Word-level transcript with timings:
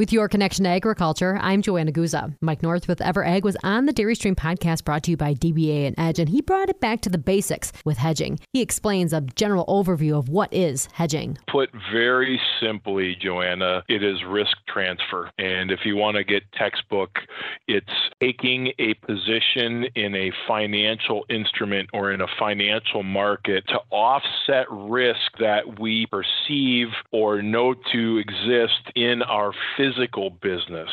With 0.00 0.14
your 0.14 0.30
connection 0.30 0.64
to 0.64 0.70
agriculture, 0.70 1.38
I'm 1.42 1.60
Joanna 1.60 1.92
Guza. 1.92 2.34
Mike 2.40 2.62
North 2.62 2.88
with 2.88 3.00
EverAg 3.00 3.42
was 3.42 3.58
on 3.62 3.84
the 3.84 3.92
Dairy 3.92 4.14
Stream 4.14 4.34
podcast 4.34 4.82
brought 4.82 5.02
to 5.02 5.10
you 5.10 5.18
by 5.18 5.34
DBA 5.34 5.86
and 5.86 5.94
Edge, 5.98 6.18
and 6.18 6.26
he 6.26 6.40
brought 6.40 6.70
it 6.70 6.80
back 6.80 7.02
to 7.02 7.10
the 7.10 7.18
basics 7.18 7.70
with 7.84 7.98
hedging. 7.98 8.40
He 8.54 8.62
explains 8.62 9.12
a 9.12 9.20
general 9.20 9.66
overview 9.66 10.18
of 10.18 10.30
what 10.30 10.50
is 10.54 10.88
hedging. 10.94 11.36
Put 11.50 11.68
very 11.92 12.40
simply, 12.62 13.14
Joanna, 13.20 13.82
it 13.90 14.02
is 14.02 14.24
risk 14.26 14.56
transfer. 14.66 15.30
And 15.36 15.70
if 15.70 15.80
you 15.84 15.96
want 15.96 16.16
to 16.16 16.24
get 16.24 16.50
textbook, 16.52 17.18
it's 17.68 17.86
taking 18.22 18.72
a 18.78 18.94
position 18.94 19.84
in 19.96 20.14
a 20.14 20.32
financial 20.48 21.26
instrument 21.28 21.90
or 21.92 22.10
in 22.10 22.22
a 22.22 22.26
financial 22.38 23.02
market 23.02 23.64
to 23.68 23.78
offset 23.90 24.64
risk 24.70 25.20
that 25.40 25.78
we 25.78 26.06
perceive 26.06 26.88
or 27.12 27.42
know 27.42 27.74
to 27.92 28.16
exist 28.16 28.80
in 28.96 29.20
our 29.24 29.52
physical 29.90 30.30
business. 30.30 30.88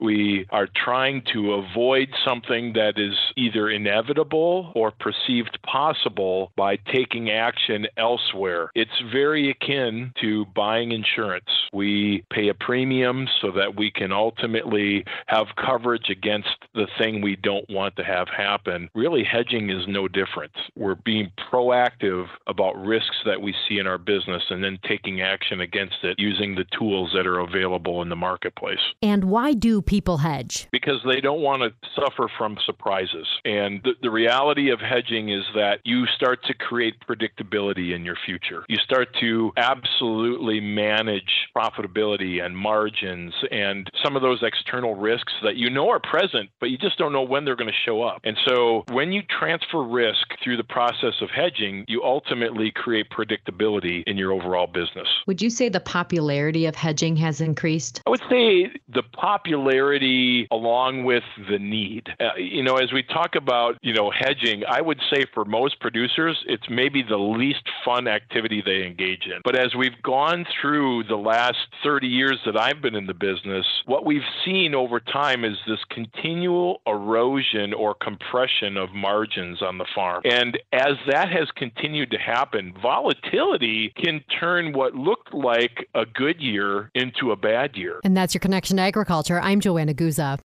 We 0.00 0.46
are 0.50 0.68
trying 0.84 1.22
to 1.32 1.54
avoid 1.54 2.08
something 2.24 2.74
that 2.74 2.94
is 2.98 3.14
either 3.36 3.70
inevitable 3.70 4.72
or 4.74 4.90
perceived 4.90 5.58
possible 5.64 6.52
by 6.56 6.76
taking 6.76 7.30
action 7.30 7.86
elsewhere. 7.96 8.70
It's 8.74 8.90
very 9.10 9.50
akin 9.50 10.12
to 10.20 10.44
buying 10.54 10.92
insurance. 10.92 11.48
We 11.72 12.24
pay 12.30 12.48
a 12.48 12.54
premium 12.54 13.26
so 13.40 13.50
that 13.52 13.76
we 13.76 13.90
can 13.90 14.12
ultimately 14.12 15.04
have 15.26 15.46
coverage 15.56 16.10
against 16.10 16.48
the 16.74 16.86
thing 16.98 17.20
we 17.20 17.36
don't 17.36 17.68
want 17.68 17.96
to 17.96 18.04
have 18.04 18.28
happen. 18.28 18.88
Really, 18.94 19.24
hedging 19.24 19.70
is 19.70 19.86
no 19.86 20.08
different. 20.08 20.52
We're 20.76 20.94
being 20.94 21.30
proactive 21.52 22.26
about 22.46 22.76
risks 22.76 23.16
that 23.24 23.40
we 23.40 23.54
see 23.68 23.78
in 23.78 23.86
our 23.86 23.98
business 23.98 24.42
and 24.50 24.62
then 24.62 24.78
taking 24.86 25.20
action 25.20 25.60
against 25.60 25.96
it 26.02 26.16
using 26.18 26.54
the 26.54 26.64
tools 26.78 27.12
that 27.14 27.26
are 27.26 27.40
available 27.40 28.02
in 28.02 28.08
the 28.08 28.16
marketplace. 28.16 28.80
And 29.02 29.24
why 29.24 29.52
do 29.52 29.82
people 29.82 30.18
hedge? 30.18 30.68
Because 30.72 31.00
they 31.06 31.20
don't 31.20 31.40
want 31.40 31.62
to 31.62 31.90
suffer 32.00 32.30
from 32.36 32.56
surprises. 32.64 33.26
And 33.44 33.80
the, 33.82 33.92
the 34.02 34.10
reality 34.10 34.70
of 34.70 34.80
hedging 34.80 35.30
is 35.30 35.44
that 35.54 35.80
you 35.84 36.06
start 36.06 36.42
to 36.44 36.54
create 36.54 36.94
predictability 37.08 37.94
in 37.94 38.04
your 38.04 38.16
future. 38.24 38.64
You 38.68 38.76
start 38.78 39.08
to 39.20 39.52
absolutely 39.56 40.60
manage 40.60 41.48
profitability 41.56 42.44
and 42.44 42.56
margins 42.56 43.32
and 43.50 43.90
some 44.04 44.16
of 44.16 44.22
those 44.22 44.42
external 44.42 44.94
risks 44.94 45.32
that 45.42 45.56
you 45.56 45.70
know 45.70 45.88
are 45.88 46.00
present, 46.00 46.50
but 46.60 46.70
you 46.70 46.76
just 46.76 46.98
don't 46.98 47.12
know 47.12 47.22
when 47.22 47.44
they're 47.44 47.56
going 47.56 47.70
to 47.70 47.76
show 47.84 48.02
up. 48.02 48.20
And 48.24 48.36
so 48.46 48.84
when 48.90 49.12
you 49.12 49.22
transfer 49.22 49.82
risk 49.82 50.26
through 50.42 50.56
the 50.56 50.64
process 50.64 51.14
of 51.20 51.30
hedging, 51.30 51.84
you 51.88 52.02
ultimately 52.02 52.70
create 52.70 53.06
predictability 53.10 54.02
in 54.06 54.16
your 54.16 54.32
overall 54.32 54.66
business. 54.66 55.08
Would 55.26 55.40
you 55.40 55.50
say 55.50 55.68
the 55.68 55.80
popularity 55.80 56.66
of 56.66 56.74
hedging 56.74 57.16
has 57.16 57.40
increased? 57.40 58.02
I 58.06 58.10
would 58.10 58.22
say 58.28 58.70
the 58.96 59.02
popularity 59.02 60.48
along 60.50 61.04
with 61.04 61.22
the 61.50 61.58
need. 61.58 62.08
Uh, 62.18 62.34
you 62.36 62.62
know, 62.62 62.76
as 62.76 62.92
we 62.92 63.02
talk 63.02 63.34
about, 63.36 63.76
you 63.82 63.92
know, 63.92 64.10
hedging, 64.10 64.64
I 64.68 64.80
would 64.80 65.00
say 65.12 65.26
for 65.34 65.44
most 65.44 65.78
producers, 65.80 66.42
it's 66.46 66.64
maybe 66.70 67.02
the 67.02 67.18
least 67.18 67.62
fun 67.84 68.08
activity 68.08 68.62
they 68.64 68.84
engage 68.84 69.26
in. 69.26 69.42
But 69.44 69.54
as 69.54 69.74
we've 69.74 70.00
gone 70.02 70.46
through 70.60 71.04
the 71.04 71.16
last 71.16 71.58
30 71.84 72.06
years 72.06 72.38
that 72.46 72.58
I've 72.58 72.80
been 72.80 72.94
in 72.94 73.06
the 73.06 73.14
business, 73.14 73.66
what 73.84 74.06
we've 74.06 74.22
seen 74.44 74.74
over 74.74 74.98
time 74.98 75.44
is 75.44 75.58
this 75.68 75.80
continual 75.90 76.80
erosion 76.86 77.74
or 77.74 77.94
compression 77.94 78.78
of 78.78 78.92
margins 78.94 79.60
on 79.60 79.76
the 79.76 79.86
farm. 79.94 80.22
And 80.24 80.58
as 80.72 80.94
that 81.10 81.30
has 81.30 81.50
continued 81.54 82.10
to 82.12 82.18
happen, 82.18 82.72
volatility 82.82 83.92
can 84.02 84.24
turn 84.40 84.72
what 84.72 84.94
looked 84.94 85.34
like 85.34 85.86
a 85.94 86.06
good 86.06 86.40
year 86.40 86.90
into 86.94 87.32
a 87.32 87.36
bad 87.36 87.76
year. 87.76 88.00
And 88.02 88.16
that's 88.16 88.32
your 88.32 88.40
connection 88.40 88.78
to 88.78 88.82
agriculture. 88.86 89.40
I'm 89.40 89.60
Joanna 89.60 89.94
Guza. 89.94 90.30